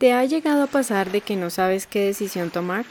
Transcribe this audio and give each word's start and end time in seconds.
¿Te 0.00 0.14
ha 0.14 0.24
llegado 0.24 0.62
a 0.62 0.66
pasar 0.66 1.12
de 1.12 1.20
que 1.20 1.36
no 1.36 1.50
sabes 1.50 1.86
qué 1.86 2.06
decisión 2.06 2.48
tomar? 2.48 2.86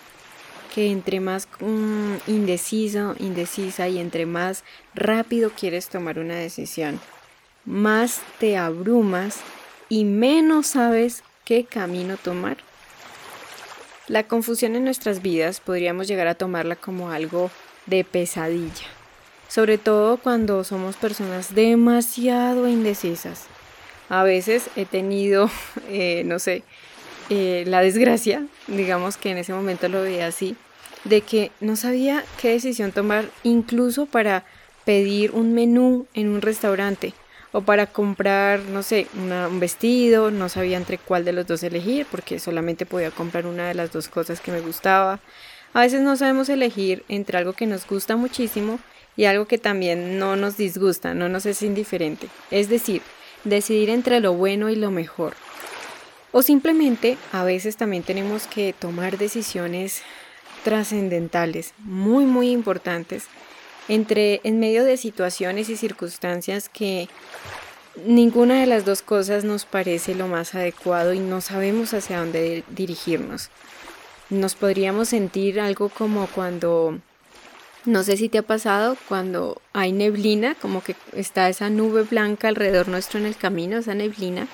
Que 0.76 0.92
entre 0.92 1.20
más 1.20 1.48
mm, 1.60 2.18
indeciso, 2.28 3.16
indecisa 3.18 3.88
y 3.88 3.98
entre 3.98 4.28
más 4.28 4.64
rápido 4.94 5.50
quieres 5.50 5.90
tomar 5.90 6.20
una 6.20 6.36
decisión, 6.36 7.00
más 7.66 8.22
te 8.40 8.58
abrumas 8.58 9.40
y 9.90 10.06
menos 10.06 10.68
sabes 10.68 11.24
qué 11.46 11.66
camino 11.66 12.16
tomar. 12.16 12.58
La 14.08 14.28
confusión 14.28 14.76
en 14.76 14.84
nuestras 14.84 15.24
vidas 15.24 15.62
podríamos 15.62 16.08
llegar 16.08 16.28
a 16.28 16.36
tomarla 16.36 16.76
como 16.76 17.10
algo 17.10 17.50
de 17.88 18.04
pesadilla, 18.04 18.86
sobre 19.48 19.80
todo 19.80 20.18
cuando 20.18 20.64
somos 20.64 20.96
personas 20.96 21.56
demasiado 21.56 22.68
indecisas. 22.68 23.48
A 24.10 24.24
veces 24.24 24.70
he 24.76 24.86
tenido, 24.86 25.50
eh, 25.90 26.22
no 26.26 26.38
sé, 26.38 26.64
eh, 27.30 27.64
la 27.68 27.82
desgracia, 27.82 28.46
digamos 28.68 29.18
que 29.18 29.32
en 29.32 29.38
ese 29.38 29.54
momento 29.54 29.88
lo 29.88 30.02
veía 30.02 30.28
así, 30.28 30.56
de 31.04 31.22
que 31.22 31.52
no 31.60 31.76
sabía 31.76 32.24
qué 32.42 32.50
decisión 32.50 32.92
tomar 32.92 33.26
incluso 33.44 34.06
para 34.06 34.46
pedir 34.86 35.32
un 35.32 35.54
menú 35.54 36.08
en 36.14 36.30
un 36.30 36.42
restaurante 36.42 37.14
o 37.52 37.62
para 37.62 37.88
comprar, 37.88 38.60
no 38.62 38.84
sé, 38.84 39.08
un 39.16 39.60
vestido, 39.60 40.32
no 40.32 40.50
sabía 40.50 40.78
entre 40.78 40.98
cuál 40.98 41.26
de 41.26 41.34
los 41.34 41.48
dos 41.48 41.64
elegir 41.64 42.06
porque 42.10 42.40
solamente 42.40 42.86
podía 42.86 43.12
comprar 43.12 43.46
una 43.46 43.68
de 43.68 43.74
las 43.74 43.92
dos 43.92 44.08
cosas 44.08 44.40
que 44.40 44.52
me 44.52 44.62
gustaba. 44.62 45.20
A 45.74 45.82
veces 45.82 46.02
no 46.02 46.16
sabemos 46.16 46.50
elegir 46.50 47.04
entre 47.10 47.38
algo 47.38 47.54
que 47.54 47.68
nos 47.68 47.88
gusta 47.88 48.16
muchísimo 48.16 48.80
y 49.16 49.26
algo 49.26 49.46
que 49.46 49.58
también 49.58 50.18
no 50.20 50.36
nos 50.36 50.58
disgusta, 50.58 51.14
no 51.14 51.30
nos 51.30 51.46
es 51.46 51.62
indiferente. 51.62 52.28
Es 52.52 52.70
decir, 52.70 53.02
decidir 53.44 53.90
entre 53.90 54.20
lo 54.20 54.34
bueno 54.34 54.70
y 54.70 54.76
lo 54.76 54.92
mejor. 54.92 55.34
O 56.32 56.42
simplemente 56.42 57.18
a 57.32 57.44
veces 57.44 57.76
también 57.78 58.04
tenemos 58.04 58.46
que 58.48 58.74
tomar 58.74 59.18
decisiones 59.18 60.02
trascendentales, 60.64 61.74
muy 61.80 62.26
muy 62.26 62.52
importantes, 62.52 63.26
entre 63.88 64.42
en 64.44 64.60
medio 64.60 64.84
de 64.84 64.98
situaciones 64.98 65.70
y 65.70 65.78
circunstancias 65.78 66.70
que 66.70 67.08
ninguna 68.06 68.60
de 68.60 68.68
las 68.68 68.86
dos 68.86 69.02
cosas 69.02 69.44
nos 69.44 69.66
parece 69.66 70.14
lo 70.14 70.28
más 70.28 70.54
adecuado 70.54 71.14
y 71.14 71.20
no 71.20 71.42
sabemos 71.42 71.94
hacia 71.94 72.20
dónde 72.20 72.64
dirigirnos. 72.70 73.50
Nos 74.30 74.54
podríamos 74.54 75.10
sentir 75.10 75.60
algo 75.60 75.90
como 75.90 76.28
cuando 76.28 77.00
no 77.86 78.04
sé 78.04 78.18
si 78.18 78.30
te 78.30 78.40
ha 78.40 78.44
pasado 78.44 78.98
cuando 79.08 79.62
hay 79.74 79.92
neblina, 79.92 80.54
como 80.56 80.84
que 80.84 80.96
está 81.14 81.50
esa 81.50 81.70
nube 81.70 82.04
blanca 82.04 82.50
alrededor 82.50 82.88
nuestro 82.90 83.20
en 83.20 83.26
el 83.26 83.38
camino, 83.38 83.78
esa 83.78 83.96
neblina, 83.96 84.48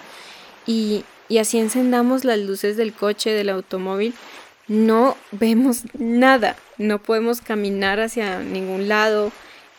y 0.65 1.03
y 1.29 1.39
así 1.39 1.57
encendamos 1.57 2.23
las 2.23 2.39
luces 2.39 2.77
del 2.77 2.93
coche, 2.93 3.31
del 3.31 3.49
automóvil, 3.49 4.13
no 4.67 5.15
vemos 5.31 5.83
nada, 5.97 6.55
no 6.77 6.99
podemos 6.99 7.41
caminar 7.41 7.99
hacia 7.99 8.39
ningún 8.39 8.87
lado, 8.87 9.31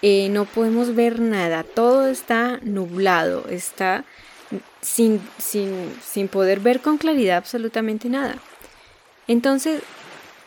eh, 0.03 0.29
no 0.31 0.45
podemos 0.45 0.95
ver 0.95 1.21
nada, 1.21 1.65
todo 1.65 2.09
está 2.09 2.61
nublado, 2.63 3.47
está 3.49 4.05
sin, 4.81 5.21
sin, 5.39 6.29
poder 6.29 6.61
ver 6.61 6.81
con 6.81 6.99
claridad 6.99 7.39
absolutamente 7.39 8.09
nada. 8.09 8.37
Entonces, 9.27 9.83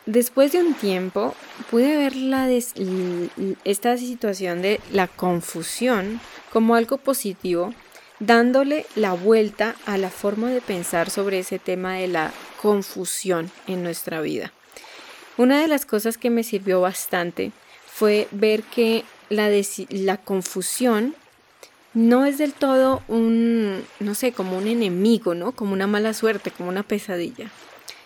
después 0.05 0.53
de 0.53 0.59
un 0.59 0.73
tiempo, 0.73 1.35
pude 1.69 1.97
ver 1.97 2.15
la 2.15 2.47
esta 3.65 3.97
situación 3.97 4.61
de 4.61 4.79
la 4.91 5.07
confusión 5.07 6.21
como 6.53 6.75
algo 6.75 6.97
positivo 6.97 7.73
dándole 8.19 8.85
la 8.95 9.13
vuelta 9.13 9.75
a 9.85 9.97
la 9.97 10.09
forma 10.09 10.49
de 10.49 10.61
pensar 10.61 11.09
sobre 11.09 11.39
ese 11.39 11.59
tema 11.59 11.95
de 11.95 12.07
la 12.07 12.31
confusión 12.61 13.51
en 13.67 13.83
nuestra 13.83 14.21
vida. 14.21 14.51
Una 15.37 15.61
de 15.61 15.67
las 15.67 15.85
cosas 15.85 16.17
que 16.17 16.29
me 16.29 16.43
sirvió 16.43 16.81
bastante 16.81 17.51
fue 17.87 18.27
ver 18.31 18.63
que 18.63 19.05
la, 19.29 20.17
confusión 20.17 21.15
no 21.93 22.25
es 22.25 22.37
del 22.37 22.53
todo 22.53 23.01
un, 23.07 23.85
no 23.99 24.15
sé, 24.15 24.33
como 24.33 24.57
un 24.57 24.67
enemigo, 24.67 25.35
¿no? 25.35 25.53
Como 25.53 25.73
una 25.73 25.87
mala 25.87 26.13
suerte, 26.13 26.51
como 26.51 26.69
una 26.69 26.83
pesadilla, 26.83 27.49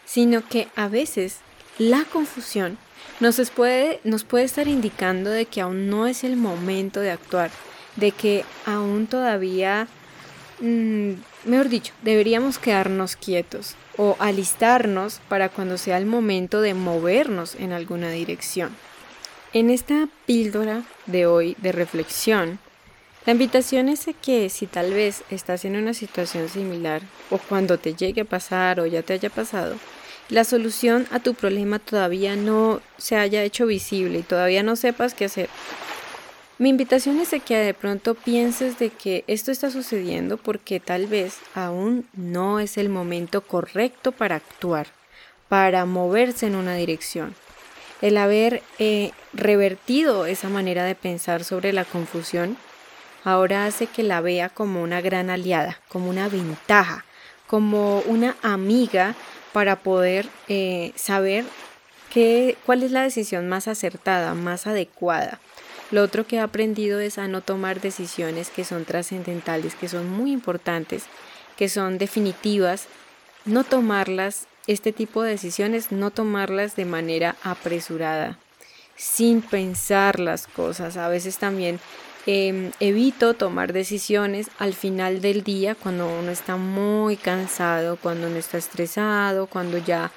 sino 0.06 0.48
que 0.48 0.68
a 0.76 0.88
veces 0.88 1.38
la 1.80 2.06
confusión 2.06 2.78
nos 3.20 3.40
puede, 3.50 4.00
nos 4.04 4.24
puede 4.24 4.46
estar 4.46 4.68
indicando 4.68 5.30
de 5.30 5.46
que 5.46 5.62
aún 5.62 5.90
no 5.90 6.08
es 6.08 6.24
el 6.24 6.36
momento 6.36 7.00
de 7.00 7.12
actuar, 7.12 7.50
de 7.96 8.12
que 8.12 8.46
aún 8.66 9.08
todavía 9.08 9.88
Mm, 10.60 11.14
mejor 11.46 11.70
dicho, 11.70 11.94
deberíamos 12.02 12.58
quedarnos 12.58 13.16
quietos 13.16 13.76
o 13.98 14.16
alistarnos 14.20 15.20
para 15.28 15.50
cuando 15.50 15.78
sea 15.78 15.98
el 15.98 16.06
momento 16.06 16.62
de 16.62 16.74
movernos 16.74 17.56
en 17.56 17.72
alguna 17.72 18.10
dirección. 18.12 18.76
En 19.54 19.70
esta 19.70 20.08
píldora 20.26 20.84
de 21.06 21.26
hoy 21.26 21.56
de 21.62 21.72
reflexión, 21.72 22.60
la 23.26 23.34
invitación 23.34 23.88
es 23.88 24.06
que 24.22 24.50
si 24.50 24.68
tal 24.68 24.94
vez 24.94 25.24
estás 25.30 25.64
en 25.64 25.76
una 25.76 25.94
situación 25.94 26.50
similar 26.50 27.02
o 27.30 27.38
cuando 27.38 27.78
te 27.78 27.94
llegue 27.94 28.22
a 28.22 28.26
pasar 28.26 28.80
o 28.80 28.86
ya 28.86 29.02
te 29.02 29.14
haya 29.14 29.30
pasado, 29.30 29.76
la 30.30 30.44
solución 30.44 31.08
a 31.12 31.20
tu 31.20 31.34
problema 31.34 31.80
todavía 31.80 32.36
no 32.36 32.82
se 32.98 33.16
haya 33.16 33.44
hecho 33.44 33.66
visible 33.66 34.20
y 34.20 34.24
todavía 34.24 34.64
no 34.64 34.76
sepas 34.76 35.14
qué 35.14 35.26
hacer, 35.26 35.50
mi 36.60 36.70
invitación 36.70 37.20
es 37.20 37.32
de 37.32 37.40
que 37.40 37.58
de 37.58 37.74
pronto 37.74 38.14
pienses 38.14 38.78
de 38.78 38.90
que 38.92 39.24
esto 39.28 39.52
está 39.52 39.72
sucediendo 39.72 40.38
porque 40.38 40.80
tal 40.80 41.08
vez 41.08 41.40
aún 41.56 42.06
no 42.14 42.60
es 42.60 42.78
el 42.78 42.90
momento 42.90 43.42
correcto 43.42 44.12
para 44.12 44.36
actuar, 44.36 44.88
para 45.50 45.86
moverse 45.86 46.46
en 46.46 46.56
una 46.56 46.76
dirección. 46.76 47.34
El 48.02 48.18
haber 48.18 48.62
eh, 48.78 49.12
revertido 49.34 50.28
esa 50.28 50.48
manera 50.50 50.84
de 50.84 50.94
pensar 50.94 51.44
sobre 51.44 51.74
la 51.74 51.86
confusión 51.86 52.56
ahora 53.24 53.66
hace 53.66 53.88
que 53.88 54.04
la 54.04 54.22
vea 54.22 54.50
como 54.50 54.84
una 54.84 55.02
gran 55.02 55.30
aliada, 55.30 55.80
como 55.88 56.10
una 56.10 56.28
ventaja, 56.28 57.04
como 57.48 58.00
una 58.02 58.36
amiga 58.44 59.16
para 59.54 59.78
poder 59.78 60.28
eh, 60.50 60.92
saber 60.96 61.46
qué, 62.12 62.58
cuál 62.66 62.84
es 62.84 62.92
la 62.92 63.02
decisión 63.02 63.50
más 63.50 63.68
acertada, 63.68 64.34
más 64.36 64.68
adecuada. 64.68 65.40
Lo 65.92 66.02
otro 66.02 66.26
que 66.26 66.38
he 66.38 66.40
aprendido 66.40 67.00
es 67.00 67.18
a 67.18 67.28
no 67.28 67.42
tomar 67.42 67.82
decisiones 67.82 68.50
que 68.50 68.64
son 68.64 68.86
trascendentales, 68.86 69.76
que 69.76 69.88
son 69.88 70.10
muy 70.10 70.32
importantes, 70.32 71.06
que 71.58 71.70
son 71.70 71.98
definitivas, 71.98 72.88
no 73.46 73.64
tomarlas, 73.64 74.48
este 74.66 74.94
tipo 74.94 75.24
de 75.24 75.32
decisiones, 75.32 75.92
no 75.92 76.10
tomarlas 76.10 76.76
de 76.76 76.86
manera 76.86 77.36
apresurada, 77.44 78.38
sin 78.96 79.42
pensar 79.42 80.20
las 80.20 80.48
cosas. 80.48 80.96
A 80.98 81.10
veces 81.10 81.38
también 81.38 81.80
em, 82.26 82.72
evito 82.80 83.34
tomar 83.34 83.74
decisiones 83.74 84.50
al 84.58 84.74
final 84.74 85.22
del 85.22 85.44
día 85.44 85.76
cuando 85.76 86.08
uno 86.08 86.32
está 86.32 86.56
muy 86.56 87.18
cansado, 87.18 87.98
cuando 87.98 88.28
uno 88.28 88.38
está 88.38 88.58
estresado, 88.58 89.48
cuando 89.48 89.78
ya 89.78 90.12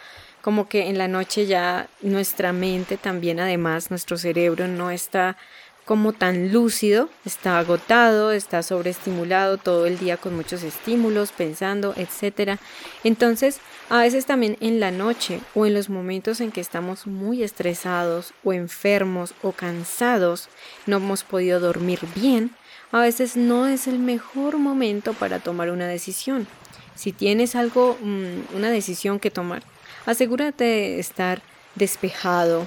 como 0.46 0.68
que 0.68 0.88
en 0.88 0.96
la 0.96 1.08
noche 1.08 1.46
ya 1.46 1.88
nuestra 2.02 2.52
mente 2.52 2.96
también 2.96 3.40
además 3.40 3.90
nuestro 3.90 4.16
cerebro 4.16 4.68
no 4.68 4.92
está 4.92 5.36
como 5.84 6.12
tan 6.12 6.52
lúcido, 6.52 7.10
está 7.24 7.58
agotado, 7.58 8.30
está 8.30 8.62
sobreestimulado 8.62 9.58
todo 9.58 9.86
el 9.86 9.98
día 9.98 10.18
con 10.18 10.36
muchos 10.36 10.62
estímulos, 10.62 11.32
pensando, 11.32 11.94
etc. 11.96 12.60
Entonces, 13.02 13.58
a 13.88 13.98
veces 13.98 14.24
también 14.24 14.56
en 14.60 14.78
la 14.78 14.92
noche 14.92 15.40
o 15.56 15.66
en 15.66 15.74
los 15.74 15.90
momentos 15.90 16.40
en 16.40 16.52
que 16.52 16.60
estamos 16.60 17.08
muy 17.08 17.42
estresados 17.42 18.32
o 18.44 18.52
enfermos 18.52 19.34
o 19.42 19.50
cansados, 19.50 20.48
no 20.86 20.98
hemos 20.98 21.24
podido 21.24 21.58
dormir 21.58 21.98
bien, 22.14 22.52
a 22.92 23.00
veces 23.00 23.36
no 23.36 23.66
es 23.66 23.88
el 23.88 23.98
mejor 23.98 24.58
momento 24.58 25.12
para 25.12 25.40
tomar 25.40 25.72
una 25.72 25.88
decisión. 25.88 26.46
Si 26.94 27.10
tienes 27.10 27.56
algo, 27.56 27.98
mm, 28.00 28.56
una 28.56 28.70
decisión 28.70 29.18
que 29.18 29.32
tomar, 29.32 29.64
asegúrate 30.06 30.64
de 30.64 30.98
estar 31.00 31.42
despejado, 31.74 32.66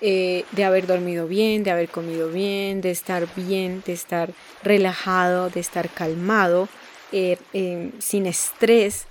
eh, 0.00 0.44
de 0.52 0.64
haber 0.64 0.86
dormido 0.86 1.26
bien, 1.26 1.62
de 1.62 1.70
haber 1.70 1.88
comido 1.88 2.28
bien, 2.30 2.80
de 2.80 2.90
estar 2.90 3.26
bien, 3.34 3.82
de 3.86 3.92
estar 3.92 4.30
relajado, 4.62 5.50
de 5.50 5.60
estar 5.60 5.88
calmado, 5.88 6.68
eh, 7.12 7.38
em, 7.52 7.92
sin 7.98 8.26
estrés. 8.26 9.06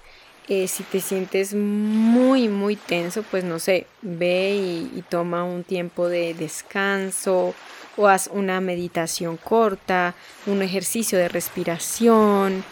Eh, 0.47 0.67
si 0.67 0.83
te 0.83 1.01
sientes 1.01 1.55
muy, 1.55 2.49
muy 2.49 2.75
tenso, 2.75 3.23
pues 3.23 3.43
no 3.43 3.57
sé, 3.57 3.87
ve 4.03 4.55
y, 4.55 5.03
toma 5.09 5.43
un 5.43 5.63
tiempo 5.63 6.07
de 6.07 6.35
descanso 6.35 7.55
o 7.97 8.07
haz 8.07 8.29
una 8.31 8.61
meditación 8.61 9.37
corta, 9.37 10.13
un 10.45 10.61
ejercicio 10.61 11.17
de 11.17 11.29
respiración. 11.29 12.63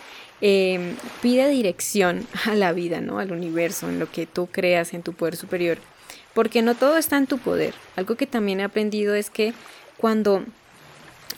Em, 0.45 0.97
pide 1.21 1.47
dirección 1.47 2.27
a 2.45 2.53
la 2.53 2.73
vida, 2.73 2.99
¿no? 2.99 3.19
Al 3.19 3.31
universo, 3.31 3.87
en 3.87 3.97
lo 3.97 4.11
que 4.11 4.25
tú 4.25 4.47
creas, 4.47 4.93
en 4.93 5.01
tu 5.01 5.13
poder 5.13 5.37
superior 5.37 5.77
porque 6.33 6.61
no 6.61 6.75
todo 6.75 6.97
está 6.97 7.17
en 7.17 7.27
tu 7.27 7.37
poder. 7.37 7.73
Algo 7.95 8.15
que 8.15 8.27
también 8.27 8.59
he 8.59 8.63
aprendido 8.63 9.13
es 9.15 9.29
que 9.29 9.53
cuando 9.97 10.43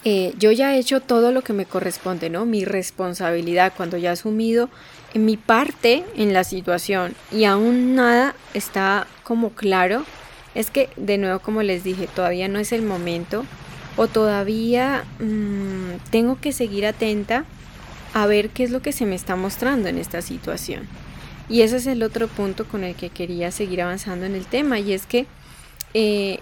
eh, 0.04 0.34
yo 0.38 0.52
ya 0.52 0.76
he 0.76 0.80
hecho 0.80 1.02
todo 1.02 1.32
lo 1.32 1.42
que 1.42 1.54
me 1.54 1.66
corresponde, 1.66 2.30
¿no? 2.30 2.46
Mi 2.46 2.66
responsabilidad, 2.66 3.74
cuando 3.76 3.98
ya 3.98 4.10
he 4.10 4.14
asumido 4.14 4.70
mi 5.14 5.38
parte 5.38 6.04
en 6.18 6.34
la 6.34 6.44
situación 6.44 7.16
y 7.32 7.46
aún 7.46 7.96
nada 7.96 8.36
está 8.54 9.08
como 9.24 9.52
claro, 9.52 10.04
es 10.56 10.70
que 10.70 10.90
de 10.98 11.18
nuevo 11.18 11.40
como 11.40 11.64
les 11.64 11.84
dije, 11.84 12.08
todavía 12.08 12.48
no 12.48 12.60
es 12.60 12.72
el 12.72 12.82
momento 12.82 13.46
o 13.98 14.08
todavía 14.08 15.06
mm, 15.20 16.10
tengo 16.12 16.40
que 16.40 16.52
seguir 16.52 16.86
atenta 16.86 17.46
a 18.16 18.28
ver 18.28 18.50
qué 18.50 18.64
es 18.64 18.72
lo 18.72 18.82
que 18.82 18.94
se 18.94 19.06
me 19.06 19.14
está 19.14 19.36
mostrando 19.36 19.90
en 19.90 19.98
esta 19.98 20.22
situación. 20.22 20.88
Y 21.50 21.62
ese 21.62 21.76
es 21.76 21.86
el 21.86 22.02
otro 22.02 22.30
punto 22.30 22.66
con 22.66 22.86
el 22.86 22.96
que 22.96 23.10
quería 23.10 23.52
seguir 23.52 23.82
avanzando 23.82 24.26
en 24.26 24.36
el 24.36 24.46
tema 24.46 24.80
y 24.80 24.94
es 24.94 25.06
que 25.06 25.28
eh, 25.94 26.40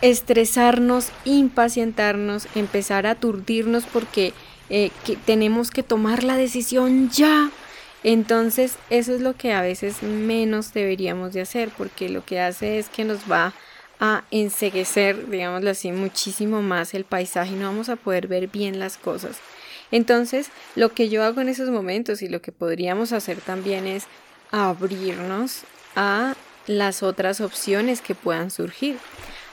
estresarnos, 0.00 1.10
impacientarnos, 1.24 2.46
empezar 2.54 3.04
a 3.06 3.10
aturdirnos 3.10 3.84
porque 3.86 4.32
eh, 4.70 4.92
tenemos 5.26 5.72
que 5.72 5.82
tomar 5.82 6.22
la 6.22 6.36
decisión 6.36 7.10
ya. 7.10 7.50
Entonces 8.04 8.76
eso 8.90 9.12
es 9.16 9.20
lo 9.20 9.36
que 9.36 9.52
a 9.52 9.60
veces 9.60 10.04
menos 10.04 10.72
deberíamos 10.72 11.32
de 11.32 11.40
hacer 11.40 11.70
porque 11.76 12.08
lo 12.08 12.24
que 12.24 12.38
hace 12.38 12.78
es 12.78 12.88
que 12.88 13.04
nos 13.04 13.28
va 13.28 13.54
a 13.98 14.22
enseguecer, 14.30 15.28
digámoslo 15.28 15.70
así, 15.70 15.90
muchísimo 15.90 16.62
más 16.62 16.94
el 16.94 17.04
paisaje 17.04 17.54
y 17.54 17.56
no 17.56 17.66
vamos 17.66 17.88
a 17.88 17.96
poder 17.96 18.28
ver 18.28 18.46
bien 18.46 18.78
las 18.78 18.96
cosas. 18.96 19.40
Entonces, 19.90 20.50
lo 20.76 20.92
que 20.92 21.08
yo 21.08 21.22
hago 21.24 21.40
en 21.40 21.48
esos 21.48 21.70
momentos 21.70 22.22
y 22.22 22.28
lo 22.28 22.42
que 22.42 22.52
podríamos 22.52 23.12
hacer 23.12 23.40
también 23.40 23.86
es 23.86 24.06
abrirnos 24.50 25.62
a 25.96 26.34
las 26.66 27.02
otras 27.02 27.40
opciones 27.40 28.00
que 28.00 28.14
puedan 28.14 28.50
surgir. 28.50 28.98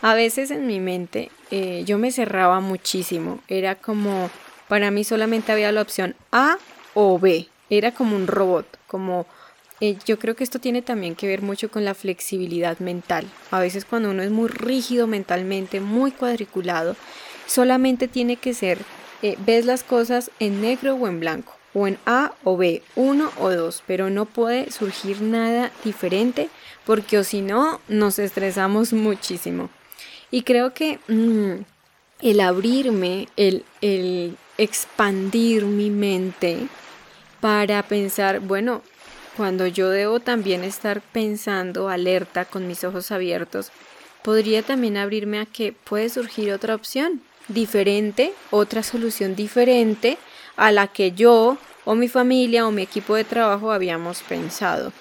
A 0.02 0.14
veces 0.14 0.52
en 0.52 0.68
mi 0.68 0.80
mente 0.80 1.32
eh, 1.52 1.84
yo 1.86 1.98
me 1.98 2.12
cerraba 2.12 2.60
muchísimo, 2.60 3.40
era 3.48 3.76
como, 3.76 4.30
para 4.68 4.92
mí 4.92 5.04
solamente 5.04 5.52
había 5.52 5.72
la 5.72 5.82
opción 5.82 6.16
A 6.32 6.58
o 6.94 7.18
B, 7.18 7.48
era 7.70 7.92
como 7.94 8.16
un 8.16 8.28
robot, 8.28 8.68
como 8.88 9.26
eh, 9.82 9.98
yo 10.06 10.20
creo 10.20 10.36
que 10.36 10.44
esto 10.44 10.60
tiene 10.60 10.82
también 10.82 11.16
que 11.16 11.28
ver 11.28 11.42
mucho 11.42 11.70
con 11.70 11.84
la 11.84 11.96
flexibilidad 11.96 12.80
mental. 12.80 13.26
A 13.52 13.60
veces 13.60 13.84
cuando 13.84 14.12
uno 14.12 14.24
es 14.24 14.32
muy 14.32 14.48
rígido 14.48 15.08
mentalmente, 15.08 15.82
muy 15.82 16.12
cuadriculado, 16.12 16.96
solamente 17.46 18.08
tiene 18.08 18.38
que 18.38 18.54
ser, 18.54 18.78
eh, 19.22 19.38
ves 19.40 19.66
las 19.66 19.84
cosas 19.84 20.32
en 20.40 20.62
negro 20.62 20.96
o 20.96 21.08
en 21.08 21.20
blanco, 21.20 21.56
o 21.74 21.88
en 21.88 21.98
A 22.06 22.34
o 22.44 22.58
B, 22.58 22.82
uno 22.96 23.32
o 23.40 23.50
dos, 23.50 23.84
pero 23.86 24.10
no 24.10 24.26
puede 24.26 24.72
surgir 24.72 25.22
nada 25.22 25.72
diferente 25.84 26.50
porque 26.86 27.18
o 27.18 27.24
si 27.24 27.42
no, 27.42 27.82
nos 27.88 28.20
estresamos 28.20 28.94
muchísimo. 28.94 29.70
Y 30.32 30.44
creo 30.44 30.74
que 30.74 31.00
mm, 31.08 31.64
el 32.22 32.40
abrirme, 32.40 33.28
el, 33.36 33.66
el 33.82 34.38
expandir 34.58 35.66
mi 35.66 35.90
mente 35.90 36.68
para 37.42 37.84
pensar, 37.84 38.40
bueno, 38.40 38.82
cuando 39.36 39.68
yo 39.68 39.90
debo 39.90 40.20
también 40.20 40.64
estar 40.64 41.02
pensando 41.02 41.90
alerta 41.90 42.46
con 42.46 42.68
mis 42.68 42.84
ojos 42.84 43.12
abiertos, 43.12 43.72
podría 44.24 44.64
también 44.64 44.98
abrirme 44.98 45.40
a 45.40 45.46
que 45.46 45.74
puede 45.74 46.10
surgir 46.10 46.52
otra 46.52 46.76
opción 46.76 47.22
diferente, 47.48 48.34
otra 48.52 48.84
solución 48.84 49.36
diferente 49.36 50.18
a 50.56 50.72
la 50.72 50.88
que 50.88 51.12
yo 51.12 51.58
o 51.86 51.96
mi 51.96 52.08
familia 52.08 52.68
o 52.68 52.72
mi 52.72 52.82
equipo 52.82 53.16
de 53.16 53.24
trabajo 53.24 53.72
habíamos 53.72 54.22
pensado. 54.24 54.92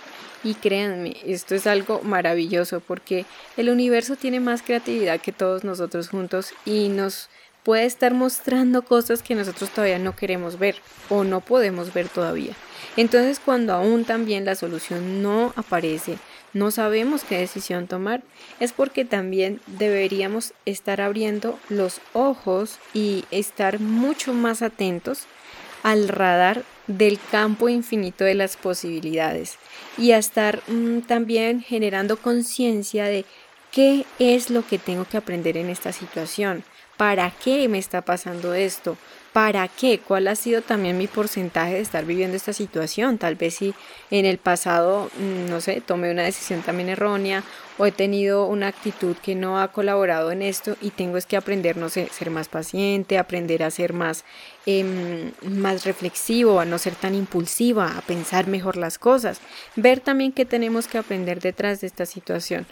Y 0.42 0.54
créanme, 0.54 1.16
esto 1.24 1.54
es 1.54 1.66
algo 1.66 2.02
maravilloso 2.02 2.80
porque 2.80 3.24
el 3.56 3.70
universo 3.70 4.16
tiene 4.16 4.40
más 4.40 4.60
creatividad 4.60 5.20
que 5.20 5.32
todos 5.32 5.64
nosotros 5.64 6.10
juntos 6.10 6.52
y 6.66 6.90
nos 6.90 7.30
puede 7.62 7.86
estar 7.86 8.12
mostrando 8.12 8.82
cosas 8.82 9.22
que 9.22 9.34
nosotros 9.34 9.70
todavía 9.70 9.98
no 9.98 10.14
queremos 10.14 10.58
ver 10.58 10.76
o 11.08 11.24
no 11.24 11.40
podemos 11.40 11.94
ver 11.94 12.10
todavía. 12.10 12.52
Entonces 12.98 13.40
cuando 13.42 13.72
aún 13.72 14.04
también 14.04 14.44
la 14.44 14.54
solución 14.54 15.22
no 15.22 15.54
aparece, 15.56 16.18
no 16.54 16.70
sabemos 16.70 17.24
qué 17.24 17.38
decisión 17.38 17.86
tomar, 17.86 18.22
es 18.60 18.72
porque 18.72 19.04
también 19.04 19.60
deberíamos 19.66 20.54
estar 20.64 21.00
abriendo 21.00 21.58
los 21.68 22.00
ojos 22.12 22.78
y 22.94 23.24
estar 23.30 23.80
mucho 23.80 24.32
más 24.32 24.62
atentos 24.62 25.26
al 25.82 26.08
radar 26.08 26.64
del 26.86 27.18
campo 27.30 27.68
infinito 27.68 28.24
de 28.24 28.34
las 28.34 28.56
posibilidades 28.56 29.58
y 29.98 30.12
a 30.12 30.18
estar 30.18 30.62
mm, 30.68 31.00
también 31.00 31.60
generando 31.60 32.16
conciencia 32.16 33.04
de 33.04 33.24
qué 33.70 34.06
es 34.18 34.50
lo 34.50 34.66
que 34.66 34.78
tengo 34.78 35.04
que 35.04 35.16
aprender 35.16 35.56
en 35.56 35.68
esta 35.68 35.92
situación, 35.92 36.64
para 36.96 37.30
qué 37.30 37.68
me 37.68 37.78
está 37.78 38.02
pasando 38.02 38.54
esto, 38.54 38.96
¿Para 39.34 39.66
qué? 39.66 39.98
¿Cuál 39.98 40.28
ha 40.28 40.36
sido 40.36 40.62
también 40.62 40.96
mi 40.96 41.08
porcentaje 41.08 41.74
de 41.74 41.80
estar 41.80 42.04
viviendo 42.04 42.36
esta 42.36 42.52
situación? 42.52 43.18
Tal 43.18 43.34
vez 43.34 43.54
si 43.56 43.74
en 44.12 44.26
el 44.26 44.38
pasado, 44.38 45.10
mm, 45.18 45.50
no 45.50 45.60
sé, 45.60 45.80
tomé 45.80 46.12
una 46.12 46.22
decisión 46.22 46.62
también 46.62 46.88
errónea 46.88 47.42
o 47.76 47.84
he 47.84 47.90
tenido 47.90 48.46
una 48.46 48.68
actitud 48.68 49.16
que 49.16 49.34
no 49.34 49.60
ha 49.60 49.72
colaborado 49.72 50.30
en 50.30 50.40
esto 50.40 50.76
y 50.80 50.90
tengo 50.90 51.16
es 51.16 51.26
que 51.26 51.36
aprender, 51.36 51.76
no 51.76 51.88
sé, 51.88 52.08
ser 52.12 52.30
más 52.30 52.46
paciente, 52.46 53.18
aprender 53.18 53.64
a 53.64 53.72
ser 53.72 53.92
más, 53.92 54.24
em, 54.66 55.32
más 55.42 55.84
reflexivo, 55.84 56.60
a 56.60 56.64
no 56.64 56.78
ser 56.78 56.94
tan 56.94 57.16
impulsiva, 57.16 57.98
a 57.98 58.02
pensar 58.02 58.46
mejor 58.46 58.76
las 58.76 58.98
cosas, 58.98 59.40
ver 59.74 59.98
también 59.98 60.30
qué 60.30 60.44
tenemos 60.44 60.86
que 60.86 60.98
aprender 60.98 61.40
detrás 61.40 61.80
de 61.80 61.88
esta 61.88 62.06
situación. 62.06 62.66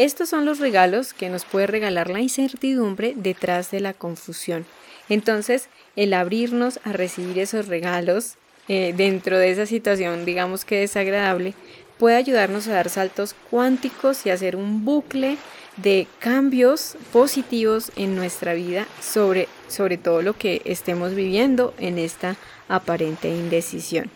Estos 0.00 0.30
son 0.30 0.46
los 0.46 0.60
regalos 0.60 1.12
que 1.12 1.28
nos 1.28 1.44
puede 1.44 1.66
regalar 1.66 2.08
la 2.08 2.20
incertidumbre 2.20 3.12
detrás 3.14 3.70
de 3.70 3.80
la 3.80 3.92
confusión. 3.92 4.64
Entonces, 5.10 5.68
el 5.94 6.14
abrirnos 6.14 6.80
a 6.84 6.92
recibir 6.92 7.38
esos 7.38 7.68
regalos 7.68 8.36
eh, 8.66 8.94
dentro 8.96 9.36
de 9.36 9.50
esa 9.50 9.66
situación, 9.66 10.24
digamos 10.24 10.64
que 10.64 10.80
desagradable, 10.80 11.52
puede 11.98 12.16
ayudarnos 12.16 12.66
a 12.66 12.72
dar 12.72 12.88
saltos 12.88 13.34
cuánticos 13.50 14.24
y 14.24 14.30
hacer 14.30 14.56
un 14.56 14.86
bucle 14.86 15.36
de 15.76 16.06
cambios 16.18 16.96
positivos 17.12 17.92
en 17.94 18.16
nuestra 18.16 18.54
vida 18.54 18.86
sobre, 19.02 19.48
sobre 19.68 19.98
todo 19.98 20.22
lo 20.22 20.32
que 20.32 20.62
estemos 20.64 21.14
viviendo 21.14 21.74
en 21.78 21.98
esta 21.98 22.36
aparente 22.68 23.28
indecisión. 23.28 24.10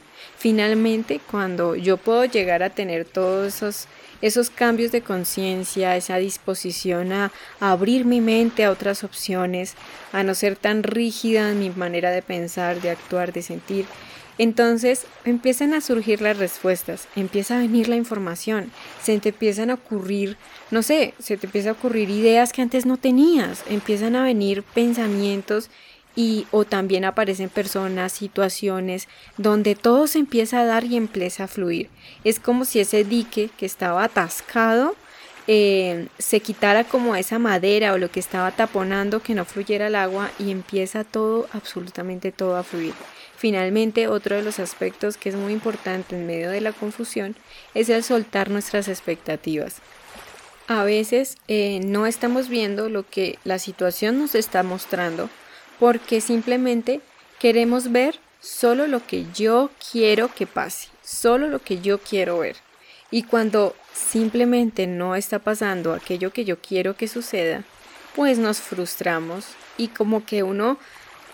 Finalmente, 0.44 1.22
cuando 1.30 1.74
yo 1.74 1.96
puedo 1.96 2.26
llegar 2.26 2.62
a 2.62 2.68
tener 2.68 3.06
todos 3.06 3.46
esos 3.46 3.88
esos 4.20 4.50
cambios 4.50 4.92
de 4.92 5.00
conciencia, 5.00 5.96
esa 5.96 6.18
disposición 6.18 7.14
a, 7.14 7.32
abrir 7.60 8.04
mi 8.04 8.20
mente 8.20 8.62
a 8.62 8.70
otras 8.70 9.04
opciones, 9.04 9.74
a 10.12 10.22
no 10.22 10.34
ser 10.34 10.56
tan 10.56 10.82
rígida 10.82 11.50
en 11.50 11.60
mi 11.60 11.70
manera 11.70 12.10
de 12.10 12.20
pensar, 12.20 12.82
de 12.82 12.90
actuar, 12.90 13.32
de 13.32 13.40
sentir. 13.40 13.86
Entonces 14.36 15.06
empiezan 15.24 15.72
a 15.72 15.80
surgir 15.80 16.20
las 16.20 16.36
respuestas, 16.36 17.08
empieza 17.16 17.56
a 17.56 17.60
venir 17.60 17.88
la 17.88 17.96
información, 17.96 18.70
se 19.02 19.18
te 19.20 19.30
empiezan 19.30 19.70
a 19.70 19.74
ocurrir, 19.74 20.36
no 20.70 20.82
sé, 20.82 21.14
se 21.18 21.38
te 21.38 21.46
empieza 21.46 21.70
a 21.70 21.72
ocurrir 21.72 22.10
ideas 22.10 22.52
que 22.52 22.60
antes 22.60 22.84
no 22.84 22.98
tenías, 22.98 23.64
empiezan 23.70 24.14
a 24.14 24.24
venir 24.24 24.62
pensamientos 24.62 25.70
y 26.16 26.46
o 26.50 26.64
también 26.64 27.04
aparecen 27.04 27.48
personas, 27.48 28.12
situaciones 28.12 29.08
donde 29.36 29.74
todo 29.74 30.06
se 30.06 30.18
empieza 30.18 30.60
a 30.60 30.64
dar 30.64 30.84
y 30.84 30.96
empieza 30.96 31.44
a 31.44 31.48
fluir. 31.48 31.88
Es 32.22 32.40
como 32.40 32.64
si 32.64 32.80
ese 32.80 33.04
dique 33.04 33.50
que 33.56 33.66
estaba 33.66 34.04
atascado 34.04 34.94
eh, 35.46 36.08
se 36.18 36.40
quitara 36.40 36.84
como 36.84 37.16
esa 37.16 37.38
madera 37.38 37.92
o 37.92 37.98
lo 37.98 38.10
que 38.10 38.20
estaba 38.20 38.50
taponando 38.52 39.20
que 39.20 39.34
no 39.34 39.44
fluyera 39.44 39.88
el 39.88 39.94
agua 39.94 40.30
y 40.38 40.50
empieza 40.50 41.04
todo, 41.04 41.48
absolutamente 41.52 42.32
todo 42.32 42.56
a 42.56 42.62
fluir. 42.62 42.94
Finalmente, 43.36 44.08
otro 44.08 44.36
de 44.36 44.42
los 44.42 44.58
aspectos 44.58 45.18
que 45.18 45.28
es 45.28 45.34
muy 45.34 45.52
importante 45.52 46.16
en 46.16 46.26
medio 46.26 46.50
de 46.50 46.62
la 46.62 46.72
confusión 46.72 47.36
es 47.74 47.90
el 47.90 48.02
soltar 48.02 48.48
nuestras 48.48 48.88
expectativas. 48.88 49.82
A 50.66 50.82
veces 50.84 51.36
eh, 51.46 51.80
no 51.84 52.06
estamos 52.06 52.48
viendo 52.48 52.88
lo 52.88 53.06
que 53.06 53.38
la 53.44 53.58
situación 53.58 54.18
nos 54.18 54.34
está 54.34 54.62
mostrando 54.62 55.28
porque 55.84 56.22
simplemente 56.22 57.02
queremos 57.38 57.92
ver 57.92 58.18
solo 58.40 58.86
lo 58.86 59.06
que 59.06 59.26
yo 59.34 59.70
quiero 59.92 60.34
que 60.34 60.46
pase, 60.46 60.88
solo 61.02 61.48
lo 61.48 61.58
que 61.58 61.82
yo 61.82 61.98
quiero 61.98 62.38
ver. 62.38 62.56
Y 63.10 63.24
cuando 63.24 63.76
simplemente 63.92 64.86
no 64.86 65.14
está 65.14 65.40
pasando 65.40 65.92
aquello 65.92 66.32
que 66.32 66.46
yo 66.46 66.58
quiero 66.58 66.96
que 66.96 67.06
suceda, 67.06 67.64
pues 68.16 68.38
nos 68.38 68.60
frustramos 68.60 69.44
y 69.76 69.88
como 69.88 70.24
que 70.24 70.42
uno, 70.42 70.78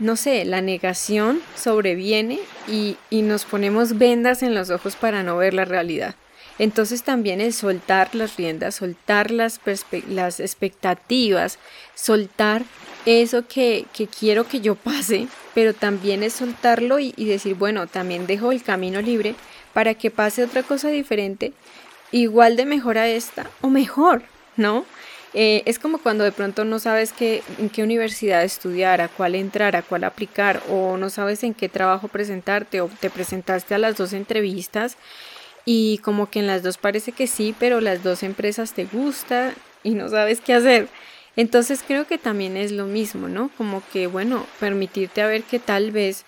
no 0.01 0.17
sé, 0.17 0.45
la 0.45 0.61
negación 0.61 1.41
sobreviene 1.55 2.41
y, 2.67 2.97
y 3.09 3.23
nos 3.23 3.45
ponemos 3.45 3.99
vendas 3.99 4.43
en 4.43 4.57
los 4.57 4.71
ojos 4.71 4.97
para 4.97 5.23
no 5.23 5.37
ver 5.37 5.55
la 5.55 5.65
realidad. 5.65 6.17
Entonces 6.59 7.05
también 7.05 7.41
es 7.41 7.55
soltar 7.55 8.17
las 8.17 8.37
riendas, 8.37 8.75
soltar 8.75 9.31
las, 9.31 9.61
las 10.09 10.41
expectativas, 10.41 11.61
soltar 11.95 12.65
eso 13.07 13.47
que, 13.47 13.87
quiero 14.19 14.47
que 14.47 14.61
yo 14.61 14.75
pase, 14.75 15.29
pero 15.55 15.75
también 15.75 16.23
es 16.23 16.35
soltarlo 16.35 16.99
y, 16.99 17.13
decir, 17.13 17.55
bueno, 17.55 17.87
también 17.87 18.27
dejo 18.27 18.53
el 18.53 18.63
camino 18.63 19.01
libre 19.01 19.35
para 19.73 19.95
que 19.95 20.11
pase 20.11 20.45
otra 20.45 20.63
cosa 20.63 20.89
diferente, 20.89 21.53
igual 22.13 22.57
de 22.57 22.67
mejor 22.67 22.99
a 22.99 23.09
esta 23.09 23.51
o 23.61 23.69
mejor, 23.69 24.23
¿no? 24.57 24.85
Eh, 25.33 25.63
es 25.65 25.79
como 25.79 25.99
cuando 25.99 26.25
de 26.25 26.33
pronto 26.33 26.65
no 26.65 26.81
sabes 26.81 27.13
qué, 27.13 27.43
en 27.59 27.71
qué 27.71 27.85
universidad 27.85 28.43
estudiar, 28.43 29.01
a 29.01 29.09
cuál 29.09 29.37
entrar, 29.37 29.77
a 29.77 29.83
cuál 29.83 30.03
aplicar, 30.05 30.61
o 30.69 30.97
no 30.97 31.09
sabes 31.09 31.45
en 31.45 31.55
qué 31.55 31.69
trabajo 31.69 32.09
presentarte, 32.09 32.81
o 32.81 32.91
te 33.01 33.11
presentaste 33.11 33.75
a 33.75 33.79
las 33.79 33.97
dos 33.97 34.13
entrevistas 34.13 34.97
y 35.65 35.99
como 35.99 36.31
que 36.31 36.41
en 36.41 36.49
las 36.49 36.63
dos 36.63 36.79
parece 36.79 37.13
que 37.13 37.29
sí, 37.29 37.55
pero 37.59 37.81
las 37.81 38.03
dos 38.03 38.23
empresas 38.25 38.73
te 38.73 38.87
gustan 38.87 39.55
y 39.85 39.91
no 39.91 40.09
sabes 40.09 40.41
qué 40.41 40.55
hacer. 40.55 40.89
Entonces 41.37 41.83
creo 41.87 42.07
que 42.07 42.19
también 42.19 42.57
es 42.57 42.73
lo 42.73 42.87
mismo, 42.87 43.29
¿no? 43.29 43.51
Como 43.57 43.83
que, 43.93 44.07
bueno, 44.07 44.47
permitirte 44.59 45.23
a 45.23 45.27
ver 45.27 45.43
que 45.45 45.59
tal 45.59 45.91
vez, 45.91 46.25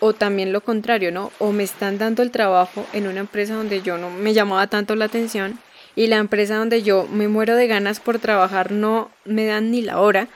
o 0.00 0.12
también 0.12 0.52
lo 0.52 0.60
contrario, 0.60 1.10
¿no? 1.10 1.32
O 1.38 1.52
me 1.52 1.64
están 1.64 1.98
dando 1.98 2.22
el 2.22 2.30
trabajo 2.30 2.86
en 2.92 3.06
una 3.06 3.20
empresa 3.20 3.54
donde 3.54 3.82
yo 3.82 3.98
no 3.98 4.10
me 4.10 4.34
llamaba 4.34 4.66
tanto 4.66 4.94
la 4.94 5.06
atención 5.06 5.58
y 5.94 6.08
la 6.08 6.18
empresa 6.18 6.56
donde 6.56 6.82
yo 6.82 7.08
me 7.10 7.28
muero 7.28 7.56
de 7.56 7.66
ganas 7.66 8.00
por 8.00 8.18
trabajar 8.18 8.70
no 8.70 9.10
me 9.24 9.46
dan 9.46 9.70
ni 9.70 9.80
la 9.80 10.00
hora, 10.00 10.28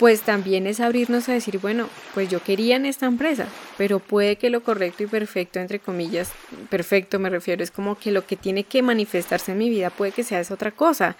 pues 0.00 0.22
también 0.22 0.66
es 0.66 0.80
abrirnos 0.80 1.28
a 1.28 1.32
decir, 1.32 1.58
bueno, 1.58 1.88
pues 2.14 2.30
yo 2.30 2.42
quería 2.42 2.76
en 2.76 2.86
esta 2.86 3.06
empresa, 3.06 3.46
pero 3.76 3.98
puede 3.98 4.36
que 4.36 4.48
lo 4.48 4.62
correcto 4.62 5.02
y 5.02 5.06
perfecto, 5.06 5.58
entre 5.58 5.78
comillas, 5.78 6.32
perfecto 6.70 7.18
me 7.18 7.28
refiero, 7.28 7.62
es 7.62 7.70
como 7.70 7.98
que 7.98 8.10
lo 8.10 8.26
que 8.26 8.36
tiene 8.36 8.64
que 8.64 8.82
manifestarse 8.82 9.52
en 9.52 9.58
mi 9.58 9.68
vida 9.68 9.90
puede 9.90 10.12
que 10.12 10.24
sea 10.24 10.40
esa 10.40 10.54
otra 10.54 10.70
cosa, 10.70 11.16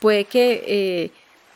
puede 0.00 0.24
que 0.24 0.64
eh, 0.66 1.10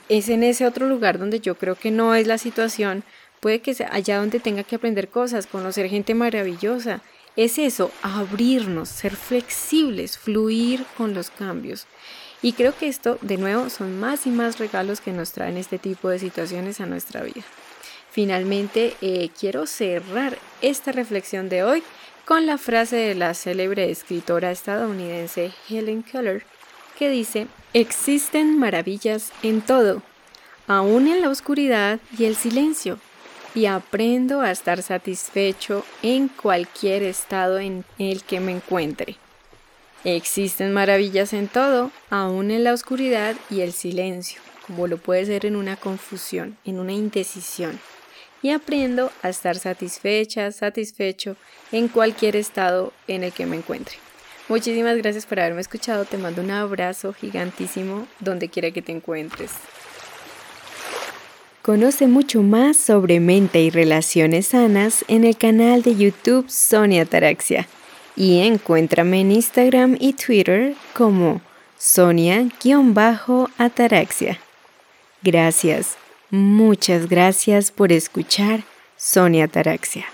es 0.08 0.28
en 0.28 0.42
ese 0.42 0.66
otro 0.66 0.86
lugar 0.86 1.18
donde 1.18 1.40
yo 1.40 1.56
creo 1.56 1.74
que 1.74 1.90
no 1.90 2.14
es 2.14 2.26
la 2.26 2.38
situación, 2.38 3.04
puede 3.40 3.60
que 3.60 3.74
sea 3.74 3.90
allá 3.92 4.18
donde 4.18 4.40
tenga 4.40 4.64
que 4.64 4.76
aprender 4.76 5.08
cosas, 5.08 5.46
conocer 5.46 5.88
gente 5.88 6.14
maravillosa, 6.14 7.02
es 7.36 7.58
eso, 7.58 7.92
abrirnos, 8.02 8.88
ser 8.88 9.14
flexibles, 9.14 10.18
fluir 10.18 10.84
con 10.96 11.14
los 11.14 11.30
cambios. 11.30 11.86
Y 12.42 12.52
creo 12.52 12.76
que 12.76 12.88
esto, 12.88 13.18
de 13.20 13.36
nuevo, 13.36 13.68
son 13.70 13.98
más 13.98 14.26
y 14.26 14.30
más 14.30 14.58
regalos 14.58 15.00
que 15.00 15.12
nos 15.12 15.32
traen 15.32 15.56
este 15.56 15.78
tipo 15.78 16.08
de 16.08 16.18
situaciones 16.18 16.80
a 16.80 16.86
nuestra 16.86 17.22
vida. 17.22 17.44
Finalmente, 18.10 18.94
eh, 19.00 19.30
quiero 19.38 19.66
cerrar 19.66 20.38
esta 20.62 20.92
reflexión 20.92 21.48
de 21.48 21.62
hoy 21.62 21.82
con 22.24 22.46
la 22.46 22.58
frase 22.58 22.96
de 22.96 23.14
la 23.14 23.34
célebre 23.34 23.90
escritora 23.90 24.50
estadounidense 24.50 25.52
Helen 25.68 26.02
Keller, 26.02 26.44
que 26.98 27.08
dice, 27.08 27.46
existen 27.74 28.58
maravillas 28.58 29.32
en 29.42 29.60
todo, 29.60 30.02
aún 30.66 31.06
en 31.06 31.22
la 31.22 31.28
oscuridad 31.28 32.00
y 32.18 32.24
el 32.24 32.34
silencio 32.34 32.98
y 33.54 33.66
aprendo 33.66 34.40
a 34.40 34.50
estar 34.50 34.82
satisfecho 34.82 35.84
en 36.02 36.28
cualquier 36.28 37.02
estado 37.02 37.58
en 37.58 37.84
el 37.98 38.22
que 38.22 38.40
me 38.40 38.52
encuentre. 38.52 39.16
Existen 40.04 40.72
maravillas 40.72 41.32
en 41.32 41.48
todo, 41.48 41.90
aún 42.10 42.50
en 42.50 42.64
la 42.64 42.72
oscuridad 42.72 43.34
y 43.50 43.60
el 43.60 43.72
silencio, 43.72 44.40
como 44.66 44.86
lo 44.86 44.98
puede 44.98 45.26
ser 45.26 45.46
en 45.46 45.56
una 45.56 45.76
confusión, 45.76 46.56
en 46.64 46.78
una 46.78 46.92
indecisión. 46.92 47.78
Y 48.42 48.50
aprendo 48.50 49.10
a 49.22 49.30
estar 49.30 49.56
satisfecha, 49.56 50.52
satisfecho 50.52 51.36
en 51.72 51.88
cualquier 51.88 52.36
estado 52.36 52.92
en 53.08 53.24
el 53.24 53.32
que 53.32 53.46
me 53.46 53.56
encuentre. 53.56 53.96
Muchísimas 54.48 54.96
gracias 54.96 55.26
por 55.26 55.40
haberme 55.40 55.60
escuchado. 55.60 56.06
Te 56.06 56.16
mando 56.16 56.40
un 56.42 56.50
abrazo 56.50 57.12
gigantísimo 57.12 58.08
donde 58.18 58.48
quiera 58.48 58.70
que 58.70 58.80
te 58.80 58.92
encuentres. 58.92 59.50
Conoce 61.62 62.06
mucho 62.06 62.42
más 62.42 62.78
sobre 62.78 63.20
mente 63.20 63.60
y 63.60 63.68
relaciones 63.68 64.46
sanas 64.48 65.04
en 65.06 65.24
el 65.24 65.36
canal 65.36 65.82
de 65.82 65.96
YouTube 65.96 66.48
Sonia 66.48 67.04
Taraxia 67.04 67.68
y 68.16 68.38
encuéntrame 68.38 69.20
en 69.20 69.32
Instagram 69.32 69.98
y 70.00 70.14
Twitter 70.14 70.74
como 70.94 71.42
Sonia-Ataraxia. 71.78 74.38
Gracias, 75.22 75.98
muchas 76.30 77.06
gracias 77.08 77.70
por 77.70 77.92
escuchar 77.92 78.64
Sonia 78.96 79.46
Taraxia. 79.46 80.06